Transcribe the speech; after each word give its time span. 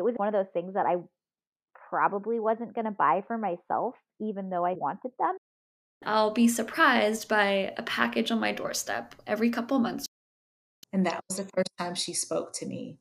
it 0.00 0.04
was 0.04 0.14
one 0.16 0.28
of 0.28 0.34
those 0.34 0.50
things 0.54 0.74
that 0.74 0.86
I 0.86 0.96
probably 1.90 2.40
wasn't 2.40 2.74
going 2.74 2.86
to 2.86 2.90
buy 2.90 3.22
for 3.26 3.36
myself, 3.36 3.94
even 4.18 4.48
though 4.48 4.64
I 4.64 4.72
wanted 4.72 5.12
them. 5.18 5.36
I'll 6.04 6.30
be 6.30 6.48
surprised 6.48 7.28
by 7.28 7.74
a 7.76 7.82
package 7.82 8.30
on 8.30 8.40
my 8.40 8.52
doorstep 8.52 9.14
every 9.26 9.50
couple 9.50 9.78
months. 9.78 10.06
And 10.92 11.04
that 11.04 11.22
was 11.28 11.36
the 11.36 11.50
first 11.54 11.70
time 11.78 11.94
she 11.94 12.14
spoke 12.14 12.54
to 12.54 12.66
me. 12.66 12.98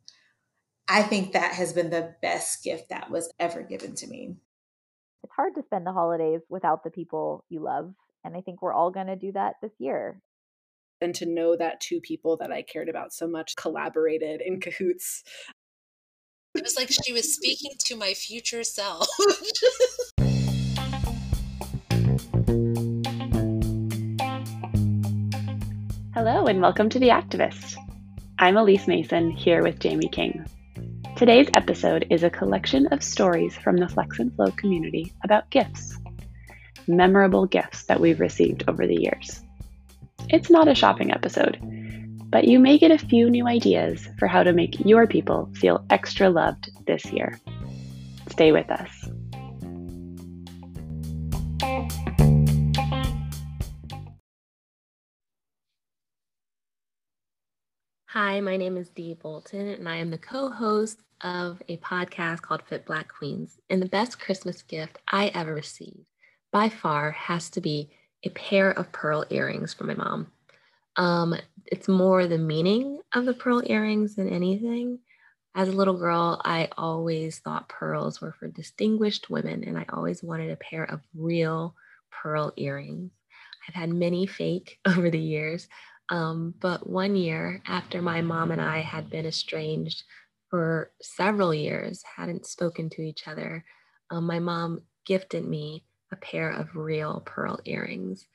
I 0.89 1.03
think 1.03 1.31
that 1.31 1.53
has 1.53 1.71
been 1.71 1.89
the 1.89 2.15
best 2.21 2.63
gift 2.63 2.89
that 2.89 3.09
was 3.09 3.31
ever 3.39 3.63
given 3.63 3.95
to 3.95 4.07
me. 4.07 4.35
It's 5.23 5.33
hard 5.33 5.55
to 5.55 5.63
spend 5.63 5.87
the 5.87 5.93
holidays 5.93 6.41
without 6.49 6.83
the 6.83 6.91
people 6.91 7.45
you 7.47 7.61
love. 7.61 7.93
And 8.25 8.35
I 8.35 8.41
think 8.41 8.61
we're 8.61 8.73
all 8.73 8.91
going 8.91 9.07
to 9.07 9.15
do 9.15 9.31
that 9.31 9.55
this 9.61 9.71
year. 9.79 10.19
And 10.99 11.15
to 11.15 11.25
know 11.25 11.55
that 11.55 11.79
two 11.79 12.01
people 12.01 12.35
that 12.37 12.51
I 12.51 12.63
cared 12.63 12.89
about 12.89 13.13
so 13.13 13.27
much 13.27 13.55
collaborated 13.55 14.41
in 14.41 14.59
cahoots. 14.59 15.23
It 16.59 16.65
was 16.65 16.75
like 16.75 16.91
she 16.91 17.13
was 17.13 17.33
speaking 17.33 17.71
to 17.85 17.95
my 17.95 18.13
future 18.13 18.65
self. 18.65 19.07
Hello, 26.13 26.47
and 26.47 26.59
welcome 26.59 26.89
to 26.89 26.99
The 26.99 27.07
Activist. 27.07 27.77
I'm 28.37 28.57
Elise 28.57 28.89
Mason 28.89 29.31
here 29.31 29.63
with 29.63 29.79
Jamie 29.79 30.09
King. 30.09 30.45
Today's 31.15 31.47
episode 31.55 32.07
is 32.09 32.23
a 32.23 32.29
collection 32.29 32.87
of 32.87 33.01
stories 33.01 33.55
from 33.55 33.77
the 33.77 33.87
Flex 33.87 34.19
and 34.19 34.35
Flow 34.35 34.51
community 34.51 35.13
about 35.23 35.49
gifts, 35.51 35.97
memorable 36.89 37.45
gifts 37.45 37.85
that 37.85 38.01
we've 38.01 38.19
received 38.19 38.65
over 38.67 38.85
the 38.85 39.01
years. 39.01 39.41
It's 40.27 40.49
not 40.49 40.67
a 40.67 40.75
shopping 40.75 41.13
episode, 41.13 41.57
but 42.29 42.47
you 42.47 42.59
may 42.59 42.77
get 42.77 42.91
a 42.91 42.97
few 42.97 43.29
new 43.29 43.47
ideas 43.47 44.07
for 44.19 44.27
how 44.27 44.43
to 44.43 44.53
make 44.53 44.85
your 44.85 45.07
people 45.07 45.49
feel 45.55 45.83
extra 45.89 46.29
loved 46.29 46.69
this 46.85 47.05
year. 47.05 47.39
Stay 48.29 48.51
with 48.51 48.69
us. 48.69 49.09
Hi, 58.09 58.39
my 58.41 58.57
name 58.57 58.77
is 58.77 58.89
De 58.89 59.13
Bolton, 59.15 59.67
and 59.67 59.87
I 59.87 59.97
am 59.97 60.11
the 60.11 60.17
co 60.17 60.49
host 60.49 60.99
of 61.21 61.61
a 61.67 61.77
podcast 61.77 62.41
called 62.41 62.61
Fit 62.63 62.85
Black 62.85 63.07
Queens. 63.07 63.59
And 63.69 63.81
the 63.81 63.87
best 63.87 64.19
Christmas 64.19 64.61
gift 64.61 64.97
I 65.11 65.27
ever 65.27 65.53
received 65.53 66.05
by 66.51 66.69
far 66.69 67.11
has 67.11 67.49
to 67.51 67.61
be 67.61 67.89
a 68.23 68.29
pair 68.29 68.71
of 68.71 68.91
pearl 68.91 69.25
earrings 69.29 69.73
from 69.73 69.87
my 69.87 69.93
mom. 69.95 70.31
Um, 70.95 71.35
it's 71.71 71.87
more 71.87 72.27
the 72.27 72.37
meaning 72.37 72.99
of 73.13 73.25
the 73.25 73.33
pearl 73.33 73.61
earrings 73.65 74.15
than 74.15 74.29
anything. 74.29 74.99
As 75.55 75.67
a 75.67 75.73
little 75.73 75.97
girl, 75.97 76.41
I 76.43 76.69
always 76.77 77.39
thought 77.39 77.69
pearls 77.69 78.21
were 78.21 78.33
for 78.33 78.47
distinguished 78.47 79.29
women, 79.29 79.63
and 79.63 79.77
I 79.77 79.85
always 79.91 80.23
wanted 80.23 80.51
a 80.51 80.57
pair 80.57 80.83
of 80.83 81.01
real 81.15 81.75
pearl 82.11 82.53
earrings. 82.57 83.11
I've 83.67 83.75
had 83.75 83.89
many 83.89 84.25
fake 84.25 84.79
over 84.85 85.09
the 85.09 85.19
years, 85.19 85.67
um, 86.09 86.55
but 86.59 86.89
one 86.89 87.15
year 87.15 87.61
after 87.67 88.01
my 88.01 88.21
mom 88.21 88.51
and 88.51 88.61
I 88.61 88.79
had 88.79 89.09
been 89.09 89.25
estranged 89.25 90.03
for 90.49 90.91
several 91.01 91.53
years, 91.53 92.03
hadn't 92.15 92.47
spoken 92.47 92.89
to 92.91 93.01
each 93.03 93.27
other, 93.27 93.63
um, 94.09 94.25
my 94.25 94.39
mom 94.39 94.81
gifted 95.05 95.45
me 95.45 95.83
a 96.11 96.15
pair 96.15 96.49
of 96.49 96.75
real 96.75 97.21
pearl 97.25 97.59
earrings. 97.65 98.25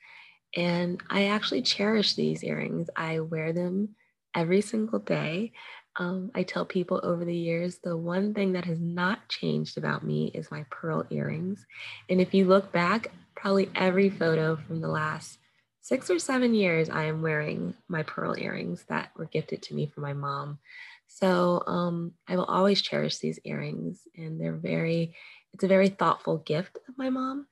And 0.55 1.01
I 1.09 1.25
actually 1.25 1.61
cherish 1.61 2.15
these 2.15 2.43
earrings. 2.43 2.89
I 2.95 3.19
wear 3.19 3.53
them 3.53 3.95
every 4.33 4.61
single 4.61 4.99
day. 4.99 5.51
Um, 5.97 6.31
I 6.35 6.43
tell 6.43 6.65
people 6.65 6.99
over 7.03 7.23
the 7.23 7.35
years 7.35 7.79
the 7.83 7.95
one 7.95 8.33
thing 8.33 8.53
that 8.53 8.65
has 8.65 8.79
not 8.79 9.29
changed 9.29 9.77
about 9.77 10.03
me 10.03 10.31
is 10.33 10.51
my 10.51 10.65
pearl 10.69 11.05
earrings. 11.09 11.65
And 12.09 12.19
if 12.19 12.33
you 12.33 12.45
look 12.45 12.71
back, 12.71 13.11
probably 13.35 13.69
every 13.75 14.09
photo 14.09 14.55
from 14.55 14.81
the 14.81 14.87
last 14.87 15.39
six 15.81 16.09
or 16.09 16.19
seven 16.19 16.53
years, 16.53 16.89
I 16.89 17.05
am 17.05 17.21
wearing 17.21 17.75
my 17.87 18.03
pearl 18.03 18.35
earrings 18.37 18.83
that 18.89 19.11
were 19.15 19.25
gifted 19.25 19.61
to 19.63 19.75
me 19.75 19.87
from 19.87 20.03
my 20.03 20.13
mom. 20.13 20.59
So 21.07 21.63
um, 21.67 22.13
I 22.27 22.35
will 22.35 22.45
always 22.45 22.81
cherish 22.81 23.19
these 23.19 23.39
earrings, 23.45 24.01
and 24.17 24.41
they're 24.41 24.55
very, 24.55 25.13
it's 25.53 25.63
a 25.63 25.67
very 25.67 25.89
thoughtful 25.89 26.39
gift 26.39 26.77
of 26.89 26.97
my 26.97 27.09
mom. 27.09 27.45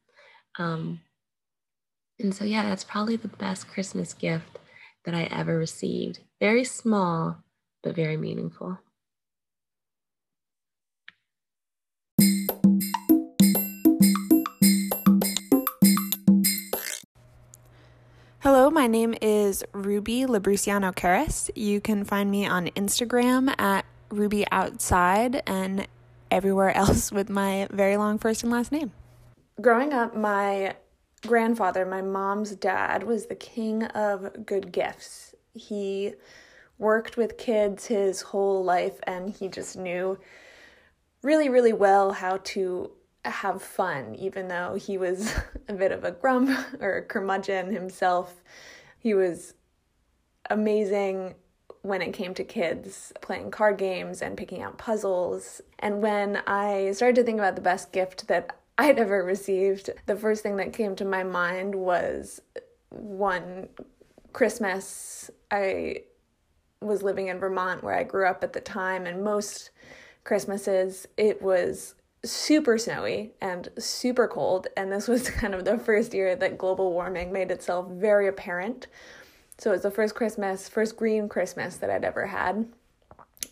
Um, 0.57 0.99
and 2.19 2.33
so, 2.33 2.45
yeah, 2.45 2.63
that's 2.63 2.83
probably 2.83 3.15
the 3.15 3.27
best 3.27 3.67
Christmas 3.67 4.13
gift 4.13 4.59
that 5.05 5.15
I 5.15 5.23
ever 5.23 5.57
received. 5.57 6.19
Very 6.39 6.63
small, 6.63 7.37
but 7.81 7.95
very 7.95 8.17
meaningful. 8.17 8.79
Hello, 18.39 18.69
my 18.69 18.87
name 18.87 19.15
is 19.21 19.63
Ruby 19.71 20.25
LaBrusciano 20.25 20.93
Carris. 20.93 21.49
You 21.55 21.79
can 21.79 22.03
find 22.03 22.29
me 22.29 22.45
on 22.45 22.67
Instagram 22.67 23.53
at 23.59 23.85
Ruby 24.09 24.45
Outside 24.51 25.41
and 25.47 25.87
everywhere 26.29 26.71
else 26.77 27.11
with 27.11 27.29
my 27.29 27.67
very 27.71 27.97
long 27.97 28.19
first 28.19 28.43
and 28.43 28.51
last 28.51 28.71
name. 28.71 28.91
Growing 29.61 29.93
up, 29.93 30.15
my 30.15 30.75
grandfather, 31.25 31.85
my 31.85 32.01
mom's 32.01 32.55
dad, 32.55 33.03
was 33.03 33.25
the 33.25 33.35
king 33.35 33.83
of 33.83 34.45
good 34.45 34.71
gifts. 34.71 35.33
He 35.53 36.13
worked 36.77 37.17
with 37.17 37.37
kids 37.37 37.85
his 37.85 38.21
whole 38.21 38.63
life 38.63 38.99
and 39.03 39.29
he 39.29 39.47
just 39.47 39.77
knew 39.77 40.19
really, 41.21 41.49
really 41.49 41.73
well 41.73 42.11
how 42.11 42.39
to 42.43 42.91
have 43.25 43.61
fun, 43.61 44.15
even 44.15 44.49
though 44.49 44.75
he 44.75 44.97
was 44.97 45.33
a 45.67 45.73
bit 45.73 45.91
of 45.91 46.03
a 46.03 46.11
grump 46.11 46.49
or 46.79 46.97
a 46.97 47.01
curmudgeon 47.01 47.71
himself. 47.71 48.41
He 48.99 49.13
was 49.13 49.53
amazing 50.49 51.35
when 51.81 52.01
it 52.01 52.13
came 52.13 52.33
to 52.33 52.43
kids 52.43 53.11
playing 53.21 53.51
card 53.51 53.77
games 53.77 54.21
and 54.21 54.37
picking 54.37 54.61
out 54.61 54.77
puzzles. 54.77 55.61
And 55.79 56.01
when 56.01 56.37
I 56.47 56.91
started 56.93 57.15
to 57.17 57.23
think 57.23 57.39
about 57.39 57.55
the 57.55 57.61
best 57.61 57.91
gift 57.91 58.27
that 58.27 58.57
I'd 58.83 58.99
ever 58.99 59.23
received, 59.23 59.91
the 60.07 60.17
first 60.17 60.43
thing 60.43 60.57
that 60.57 60.73
came 60.73 60.93
to 60.97 61.05
my 61.05 61.23
mind 61.23 61.73
was 61.73 62.41
one 62.89 63.69
Christmas. 64.33 65.31
I 65.49 66.01
was 66.81 67.01
living 67.01 67.29
in 67.29 67.39
Vermont 67.39 67.81
where 67.81 67.95
I 67.95 68.03
grew 68.03 68.27
up 68.27 68.43
at 68.43 68.51
the 68.51 68.59
time, 68.59 69.05
and 69.05 69.23
most 69.23 69.69
Christmases 70.25 71.07
it 71.15 71.41
was 71.41 71.95
super 72.25 72.77
snowy 72.77 73.31
and 73.39 73.69
super 73.79 74.27
cold. 74.27 74.67
And 74.75 74.91
this 74.91 75.07
was 75.07 75.29
kind 75.29 75.55
of 75.55 75.63
the 75.63 75.77
first 75.77 76.13
year 76.13 76.35
that 76.35 76.57
global 76.57 76.91
warming 76.91 77.31
made 77.31 77.51
itself 77.51 77.89
very 77.89 78.27
apparent. 78.27 78.87
So 79.59 79.69
it 79.69 79.75
was 79.75 79.83
the 79.83 79.91
first 79.91 80.13
Christmas, 80.13 80.67
first 80.67 80.97
green 80.97 81.29
Christmas 81.29 81.77
that 81.77 81.89
I'd 81.89 82.03
ever 82.03 82.25
had. 82.25 82.67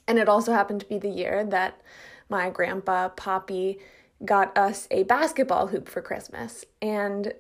And 0.10 0.20
it 0.20 0.28
also 0.28 0.52
happened 0.52 0.82
to 0.82 0.88
be 0.88 0.98
the 0.98 1.08
year 1.08 1.46
that 1.46 1.80
my 2.28 2.50
grandpa, 2.50 3.08
Poppy, 3.08 3.80
got 4.24 4.58
us 4.58 4.88
a 4.92 5.04
basketball 5.04 5.68
hoop 5.68 5.88
for 5.88 6.02
Christmas. 6.02 6.66
And 6.82 7.34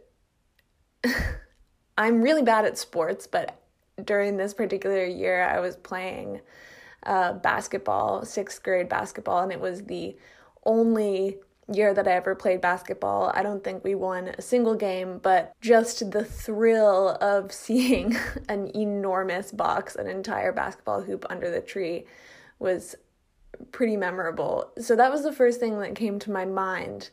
I'm 1.98 2.22
really 2.22 2.44
bad 2.44 2.66
at 2.66 2.78
sports, 2.78 3.28
but 3.28 3.60
during 4.04 4.38
this 4.38 4.54
particular 4.54 5.06
year, 5.06 5.44
I 5.44 5.60
was 5.60 5.76
playing 5.76 6.42
uh, 7.06 7.34
basketball, 7.34 8.26
sixth 8.26 8.64
grade 8.64 8.90
basketball, 8.90 9.44
and 9.44 9.52
it 9.52 9.60
was 9.60 9.84
the 9.84 10.16
only 10.66 11.38
year 11.72 11.94
that 11.94 12.08
I 12.08 12.12
ever 12.12 12.36
played 12.36 12.62
basketball. 12.62 13.32
I 13.34 13.44
don't 13.44 13.64
think 13.64 13.84
we 13.84 13.96
won 13.96 14.30
a 14.30 14.42
single 14.42 14.76
game, 14.76 15.20
but 15.20 15.54
just 15.62 16.12
the 16.12 16.24
thrill 16.24 17.18
of 17.22 17.52
seeing 17.52 18.16
an 18.50 18.72
enormous 18.76 19.52
box, 19.52 19.96
an 19.96 20.08
entire 20.08 20.52
basketball 20.52 21.02
hoop 21.02 21.26
under 21.30 21.50
the 21.50 21.62
tree 21.62 22.06
was 22.60 22.96
pretty 23.72 23.98
memorable. 23.98 24.72
So 24.80 24.96
that 24.96 25.12
was 25.12 25.24
the 25.24 25.34
first 25.34 25.60
thing 25.60 25.80
that 25.80 25.96
came 25.96 26.20
to 26.20 26.32
my 26.32 26.46
mind. 26.46 27.10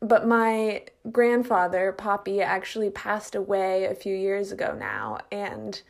But 0.00 0.26
my 0.26 0.84
grandfather, 1.10 1.92
Poppy, 1.92 2.40
actually 2.40 2.90
passed 2.90 3.34
away 3.34 3.84
a 3.84 3.94
few 3.94 4.14
years 4.14 4.52
ago 4.52 4.76
now, 4.78 5.18
and 5.32 5.80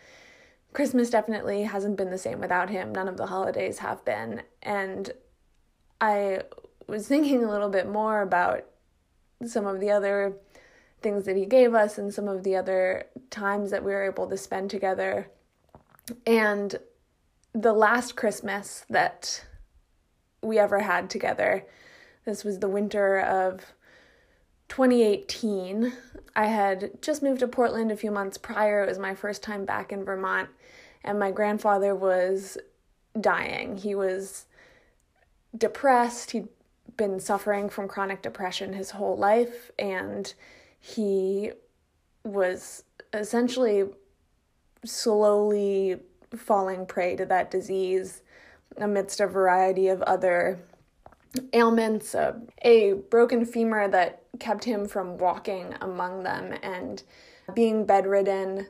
Christmas 0.73 1.11
definitely 1.11 1.65
hasn't 1.65 1.97
been 1.97 2.11
the 2.11 2.19
same 2.19 2.41
without 2.41 2.71
him. 2.71 2.93
None 2.93 3.09
of 3.09 3.17
the 3.17 3.27
holidays 3.27 3.79
have 3.79 4.05
been. 4.05 4.43
And 4.63 5.11
I 6.01 6.43
was 6.87 7.07
thinking 7.07 7.45
a 7.45 7.51
little 7.51 7.69
bit 7.69 7.89
more 7.89 8.23
about 8.23 8.65
some 9.45 9.67
of 9.67 9.81
the 9.81 9.91
other 9.91 10.37
things 11.01 11.27
that 11.27 11.37
he 11.37 11.47
gave 11.47 11.75
us 11.75 11.99
and 11.99 12.13
some 12.13 12.29
of 12.29 12.45
the 12.45 12.57
other 12.57 13.07
times 13.31 13.71
that 13.71 13.85
we 13.85 13.93
were 13.93 14.05
able 14.05 14.27
to 14.29 14.37
spend 14.37 14.71
together. 14.71 15.31
And 16.27 16.77
the 17.53 17.73
last 17.73 18.17
Christmas 18.17 18.85
that 18.89 19.45
we 20.43 20.59
ever 20.59 20.81
had 20.81 21.11
together, 21.11 21.65
this 22.25 22.45
was 22.45 22.59
the 22.59 22.69
winter 22.69 23.19
of 23.21 23.73
2018. 24.69 25.93
I 26.37 26.47
had 26.47 27.03
just 27.03 27.23
moved 27.23 27.41
to 27.41 27.49
Portland 27.49 27.91
a 27.91 27.97
few 27.97 28.11
months 28.11 28.39
prior. 28.39 28.83
It 28.83 28.89
was 28.89 28.99
my 28.99 29.15
first 29.15 29.43
time 29.43 29.65
back 29.65 29.93
in 29.93 30.05
Vermont, 30.05 30.51
and 31.03 31.19
my 31.19 31.31
grandfather 31.31 31.95
was 31.95 32.59
dying. 33.21 33.79
He 33.79 33.95
was 33.95 34.47
depressed. 35.57 36.33
He'd 36.33 36.49
been 36.97 37.21
suffering 37.21 37.69
from 37.69 37.89
chronic 37.89 38.23
depression 38.23 38.73
his 38.75 38.91
whole 38.91 39.17
life, 39.17 39.71
and 39.79 40.33
he 40.79 41.53
was 42.25 42.85
essentially 43.13 43.85
slowly 44.85 46.01
falling 46.37 46.87
prey 46.87 47.17
to 47.17 47.25
that 47.27 47.51
disease 47.51 48.23
amidst 48.77 49.21
a 49.21 49.27
variety 49.27 49.89
of 49.89 50.03
other 50.03 50.61
ailments, 51.53 52.15
a 52.63 52.93
broken 53.11 53.45
femur 53.45 53.89
that 53.89 54.23
kept 54.39 54.65
him 54.65 54.87
from 54.87 55.19
walking 55.19 55.75
among 55.81 56.23
them, 56.23 56.55
and 56.63 57.03
being 57.55 57.85
bedridden 57.85 58.67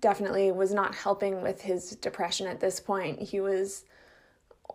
definitely 0.00 0.50
was 0.50 0.72
not 0.72 0.94
helping 0.94 1.42
with 1.42 1.60
his 1.60 1.96
depression 1.96 2.46
at 2.46 2.60
this 2.60 2.80
point. 2.80 3.20
He 3.20 3.40
was 3.40 3.84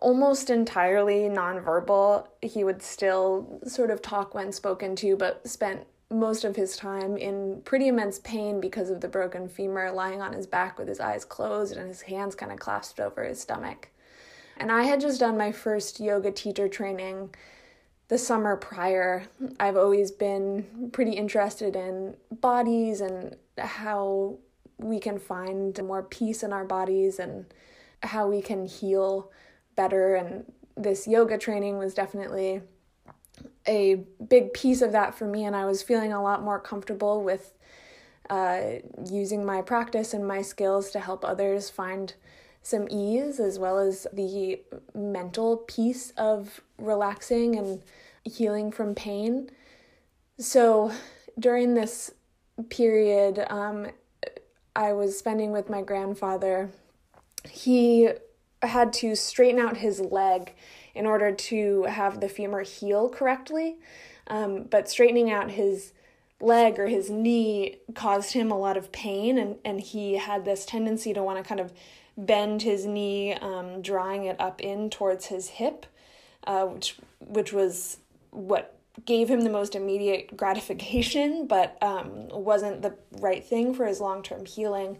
almost 0.00 0.50
entirely 0.50 1.28
nonverbal. 1.28 2.26
He 2.42 2.64
would 2.64 2.82
still 2.82 3.60
sort 3.66 3.90
of 3.90 4.02
talk 4.02 4.34
when 4.34 4.52
spoken 4.52 4.94
to, 4.96 5.16
but 5.16 5.46
spent 5.48 5.86
most 6.10 6.44
of 6.44 6.54
his 6.54 6.76
time 6.76 7.16
in 7.16 7.60
pretty 7.64 7.88
immense 7.88 8.20
pain 8.20 8.60
because 8.60 8.90
of 8.90 9.00
the 9.00 9.08
broken 9.08 9.48
femur, 9.48 9.90
lying 9.90 10.22
on 10.22 10.32
his 10.32 10.46
back 10.46 10.78
with 10.78 10.86
his 10.86 11.00
eyes 11.00 11.24
closed 11.24 11.76
and 11.76 11.88
his 11.88 12.02
hands 12.02 12.34
kind 12.36 12.52
of 12.52 12.60
clasped 12.60 13.00
over 13.00 13.24
his 13.24 13.40
stomach. 13.40 13.88
And 14.56 14.72
I 14.72 14.84
had 14.84 15.00
just 15.00 15.20
done 15.20 15.36
my 15.36 15.52
first 15.52 16.00
yoga 16.00 16.30
teacher 16.30 16.68
training 16.68 17.34
the 18.08 18.18
summer 18.18 18.56
prior. 18.56 19.24
I've 19.60 19.76
always 19.76 20.10
been 20.10 20.90
pretty 20.92 21.12
interested 21.12 21.76
in 21.76 22.16
bodies 22.30 23.00
and 23.00 23.36
how 23.58 24.38
we 24.78 24.98
can 24.98 25.18
find 25.18 25.82
more 25.84 26.02
peace 26.02 26.42
in 26.42 26.52
our 26.52 26.64
bodies 26.64 27.18
and 27.18 27.46
how 28.02 28.28
we 28.28 28.42
can 28.42 28.66
heal 28.66 29.30
better. 29.74 30.14
And 30.14 30.52
this 30.76 31.06
yoga 31.08 31.38
training 31.38 31.78
was 31.78 31.94
definitely 31.94 32.62
a 33.66 33.96
big 34.28 34.52
piece 34.52 34.80
of 34.80 34.92
that 34.92 35.14
for 35.14 35.26
me, 35.26 35.44
and 35.44 35.56
I 35.56 35.64
was 35.64 35.82
feeling 35.82 36.12
a 36.12 36.22
lot 36.22 36.42
more 36.42 36.60
comfortable 36.60 37.22
with 37.22 37.52
uh, 38.30 38.60
using 39.10 39.44
my 39.44 39.60
practice 39.60 40.14
and 40.14 40.26
my 40.26 40.42
skills 40.42 40.90
to 40.90 41.00
help 41.00 41.24
others 41.24 41.68
find 41.68 42.14
some 42.66 42.88
ease 42.90 43.38
as 43.38 43.60
well 43.60 43.78
as 43.78 44.08
the 44.12 44.60
mental 44.92 45.56
piece 45.56 46.10
of 46.16 46.60
relaxing 46.78 47.54
and 47.54 47.80
healing 48.24 48.72
from 48.72 48.92
pain. 48.92 49.48
So 50.40 50.90
during 51.38 51.74
this 51.74 52.10
period, 52.68 53.46
um, 53.50 53.86
I 54.74 54.94
was 54.94 55.16
spending 55.16 55.52
with 55.52 55.70
my 55.70 55.80
grandfather. 55.80 56.72
He 57.48 58.08
had 58.62 58.92
to 58.94 59.14
straighten 59.14 59.60
out 59.60 59.76
his 59.76 60.00
leg 60.00 60.52
in 60.92 61.06
order 61.06 61.30
to 61.30 61.84
have 61.84 62.20
the 62.20 62.28
femur 62.28 62.62
heal 62.62 63.08
correctly. 63.08 63.76
Um, 64.26 64.64
but 64.64 64.90
straightening 64.90 65.30
out 65.30 65.52
his 65.52 65.92
leg 66.40 66.80
or 66.80 66.88
his 66.88 67.10
knee 67.10 67.76
caused 67.94 68.32
him 68.32 68.50
a 68.50 68.58
lot 68.58 68.76
of 68.76 68.90
pain, 68.90 69.38
and, 69.38 69.56
and 69.64 69.80
he 69.80 70.14
had 70.16 70.44
this 70.44 70.66
tendency 70.66 71.14
to 71.14 71.22
want 71.22 71.38
to 71.38 71.48
kind 71.48 71.60
of 71.60 71.72
bend 72.16 72.62
his 72.62 72.86
knee, 72.86 73.34
um, 73.34 73.82
drawing 73.82 74.24
it 74.24 74.40
up 74.40 74.60
in 74.60 74.90
towards 74.90 75.26
his 75.26 75.48
hip, 75.48 75.86
uh, 76.46 76.64
which 76.64 76.96
which 77.20 77.52
was 77.52 77.98
what 78.30 78.76
gave 79.04 79.28
him 79.28 79.42
the 79.42 79.50
most 79.50 79.74
immediate 79.74 80.36
gratification, 80.36 81.46
but 81.48 81.76
um, 81.82 82.28
wasn't 82.30 82.82
the 82.82 82.94
right 83.20 83.44
thing 83.44 83.74
for 83.74 83.86
his 83.86 84.00
long 84.00 84.22
term 84.22 84.46
healing. 84.46 84.98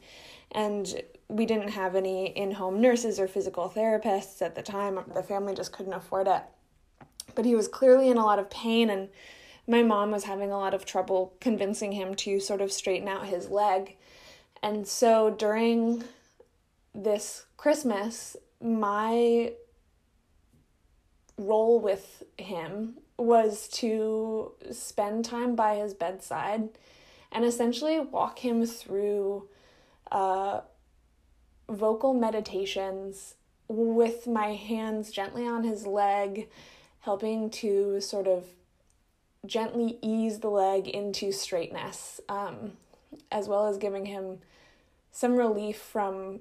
And 0.52 1.02
we 1.28 1.44
didn't 1.44 1.70
have 1.70 1.96
any 1.96 2.28
in 2.28 2.52
home 2.52 2.80
nurses 2.80 3.18
or 3.18 3.26
physical 3.26 3.72
therapists 3.74 4.42
at 4.42 4.54
the 4.54 4.62
time. 4.62 4.98
The 5.12 5.22
family 5.22 5.54
just 5.54 5.72
couldn't 5.72 5.92
afford 5.92 6.28
it. 6.28 6.42
But 7.34 7.44
he 7.44 7.54
was 7.54 7.68
clearly 7.68 8.08
in 8.08 8.16
a 8.16 8.24
lot 8.24 8.38
of 8.38 8.48
pain, 8.48 8.88
and 8.88 9.08
my 9.66 9.82
mom 9.82 10.12
was 10.12 10.24
having 10.24 10.52
a 10.52 10.58
lot 10.58 10.72
of 10.72 10.86
trouble 10.86 11.34
convincing 11.40 11.92
him 11.92 12.14
to 12.14 12.38
sort 12.38 12.60
of 12.60 12.70
straighten 12.70 13.08
out 13.08 13.26
his 13.26 13.50
leg. 13.50 13.96
And 14.62 14.86
so 14.86 15.30
during 15.30 16.04
this 16.96 17.46
Christmas, 17.56 18.36
my 18.60 19.52
role 21.36 21.78
with 21.78 22.22
him 22.38 22.96
was 23.18 23.68
to 23.68 24.52
spend 24.70 25.24
time 25.24 25.54
by 25.54 25.76
his 25.76 25.94
bedside 25.94 26.68
and 27.30 27.44
essentially 27.44 28.00
walk 28.00 28.38
him 28.38 28.64
through 28.64 29.48
uh, 30.10 30.60
vocal 31.68 32.14
meditations 32.14 33.34
with 33.68 34.26
my 34.26 34.54
hands 34.54 35.10
gently 35.10 35.46
on 35.46 35.64
his 35.64 35.86
leg, 35.86 36.48
helping 37.00 37.50
to 37.50 38.00
sort 38.00 38.26
of 38.26 38.44
gently 39.44 39.98
ease 40.02 40.40
the 40.40 40.48
leg 40.48 40.88
into 40.88 41.32
straightness, 41.32 42.20
um, 42.28 42.72
as 43.30 43.48
well 43.48 43.66
as 43.66 43.76
giving 43.76 44.06
him 44.06 44.38
some 45.10 45.36
relief 45.36 45.78
from 45.78 46.40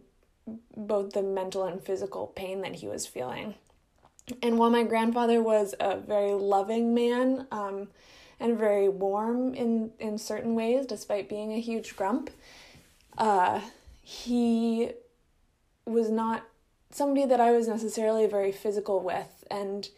both 0.75 1.13
the 1.13 1.23
mental 1.23 1.63
and 1.63 1.81
physical 1.81 2.27
pain 2.27 2.61
that 2.61 2.75
he 2.75 2.87
was 2.87 3.05
feeling. 3.05 3.55
And 4.41 4.57
while 4.57 4.69
my 4.69 4.83
grandfather 4.83 5.41
was 5.41 5.75
a 5.79 5.97
very 5.97 6.33
loving 6.33 6.93
man 6.93 7.47
um, 7.51 7.89
and 8.39 8.57
very 8.57 8.89
warm 8.89 9.53
in, 9.53 9.91
in 9.99 10.17
certain 10.17 10.55
ways, 10.55 10.85
despite 10.85 11.29
being 11.29 11.53
a 11.53 11.59
huge 11.59 11.95
grump, 11.95 12.29
uh, 13.17 13.61
he 14.01 14.91
was 15.85 16.09
not 16.09 16.43
somebody 16.91 17.25
that 17.25 17.39
I 17.39 17.51
was 17.51 17.67
necessarily 17.67 18.25
very 18.25 18.51
physical 18.51 18.99
with. 18.99 19.43
And 19.51 19.89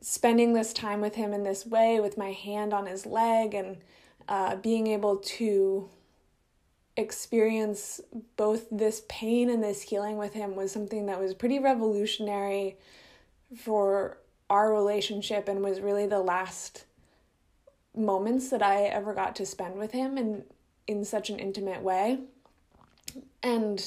spending 0.00 0.52
this 0.52 0.72
time 0.72 1.00
with 1.00 1.14
him 1.14 1.32
in 1.32 1.44
this 1.44 1.64
way, 1.64 2.00
with 2.00 2.18
my 2.18 2.32
hand 2.32 2.72
on 2.72 2.86
his 2.86 3.06
leg, 3.06 3.54
and 3.54 3.78
uh, 4.28 4.56
being 4.56 4.86
able 4.86 5.16
to 5.16 5.88
experience 6.96 8.00
both 8.36 8.66
this 8.70 9.02
pain 9.08 9.48
and 9.48 9.62
this 9.62 9.82
healing 9.82 10.18
with 10.18 10.34
him 10.34 10.54
was 10.54 10.70
something 10.70 11.06
that 11.06 11.18
was 11.18 11.34
pretty 11.34 11.58
revolutionary 11.58 12.76
for 13.56 14.18
our 14.50 14.72
relationship 14.72 15.48
and 15.48 15.62
was 15.62 15.80
really 15.80 16.06
the 16.06 16.20
last 16.20 16.84
moments 17.96 18.50
that 18.50 18.62
I 18.62 18.84
ever 18.84 19.14
got 19.14 19.36
to 19.36 19.46
spend 19.46 19.78
with 19.78 19.92
him 19.92 20.18
in 20.18 20.44
in 20.86 21.04
such 21.04 21.30
an 21.30 21.38
intimate 21.38 21.82
way. 21.82 22.18
And 23.42 23.82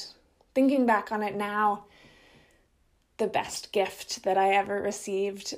thinking 0.54 0.86
back 0.86 1.12
on 1.12 1.24
it 1.24 1.36
now, 1.36 1.86
the 3.18 3.28
best 3.28 3.72
gift 3.72 4.24
that 4.24 4.38
I 4.38 4.54
ever 4.54 4.82
received 4.82 5.56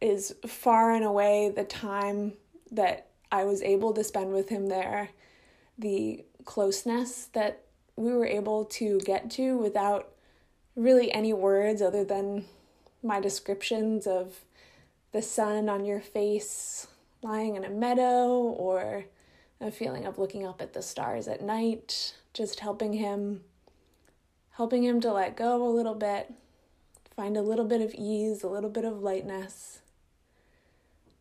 is 0.00 0.34
far 0.46 0.92
and 0.92 1.04
away 1.04 1.52
the 1.54 1.64
time 1.64 2.32
that 2.72 3.08
I 3.30 3.44
was 3.44 3.62
able 3.62 3.92
to 3.92 4.04
spend 4.04 4.32
with 4.32 4.48
him 4.48 4.68
there, 4.68 5.10
the 5.80 6.24
closeness 6.44 7.26
that 7.32 7.62
we 7.96 8.12
were 8.12 8.26
able 8.26 8.64
to 8.64 9.00
get 9.00 9.30
to 9.32 9.56
without 9.56 10.12
really 10.76 11.12
any 11.12 11.32
words 11.32 11.82
other 11.82 12.04
than 12.04 12.44
my 13.02 13.20
descriptions 13.20 14.06
of 14.06 14.40
the 15.12 15.22
sun 15.22 15.68
on 15.68 15.84
your 15.84 16.00
face 16.00 16.86
lying 17.22 17.56
in 17.56 17.64
a 17.64 17.70
meadow 17.70 18.28
or 18.28 19.04
a 19.60 19.70
feeling 19.70 20.06
of 20.06 20.18
looking 20.18 20.46
up 20.46 20.62
at 20.62 20.72
the 20.72 20.82
stars 20.82 21.28
at 21.28 21.42
night, 21.42 22.14
just 22.32 22.60
helping 22.60 22.94
him 22.94 23.42
helping 24.52 24.84
him 24.84 25.00
to 25.00 25.12
let 25.12 25.36
go 25.36 25.66
a 25.66 25.72
little 25.74 25.94
bit, 25.94 26.34
find 27.16 27.36
a 27.36 27.42
little 27.42 27.64
bit 27.64 27.80
of 27.80 27.94
ease, 27.94 28.42
a 28.42 28.48
little 28.48 28.68
bit 28.68 28.84
of 28.84 29.00
lightness. 29.00 29.80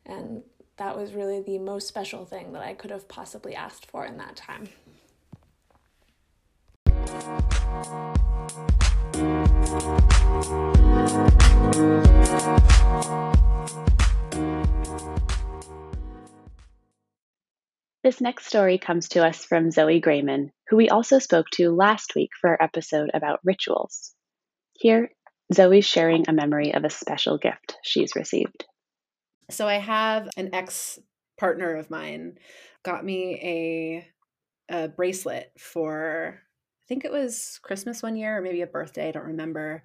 And 0.05 0.43
that 0.79 0.97
was 0.97 1.13
really 1.13 1.41
the 1.41 1.59
most 1.59 1.87
special 1.89 2.23
thing 2.23 2.53
that 2.53 2.61
I 2.61 2.73
could 2.73 2.89
have 2.89 3.09
possibly 3.09 3.53
asked 3.53 3.85
for 3.85 4.05
in 4.05 4.17
that 4.17 4.37
time. 4.37 4.69
This 18.01 18.21
next 18.21 18.45
story 18.45 18.77
comes 18.77 19.09
to 19.09 19.27
us 19.27 19.43
from 19.43 19.71
Zoe 19.71 19.99
Graman, 19.99 20.51
who 20.69 20.77
we 20.77 20.87
also 20.87 21.19
spoke 21.19 21.49
to 21.51 21.71
last 21.71 22.15
week 22.15 22.29
for 22.39 22.51
our 22.51 22.61
episode 22.61 23.11
about 23.13 23.41
rituals. 23.43 24.15
Here, 24.71 25.11
Zoe's 25.53 25.85
sharing 25.85 26.23
a 26.29 26.33
memory 26.33 26.73
of 26.73 26.85
a 26.85 26.89
special 26.89 27.37
gift 27.37 27.75
she's 27.83 28.15
received. 28.15 28.63
So 29.49 29.67
I 29.67 29.75
have 29.75 30.29
an 30.37 30.53
ex 30.53 30.99
partner 31.37 31.75
of 31.75 31.89
mine 31.89 32.37
got 32.83 33.05
me 33.05 34.05
a, 34.69 34.73
a 34.73 34.87
bracelet 34.89 35.51
for 35.57 36.39
I 36.41 36.85
think 36.87 37.05
it 37.05 37.11
was 37.11 37.59
Christmas 37.61 38.01
one 38.01 38.15
year 38.15 38.37
or 38.37 38.41
maybe 38.41 38.61
a 38.61 38.67
birthday, 38.67 39.09
I 39.09 39.11
don't 39.11 39.27
remember. 39.27 39.83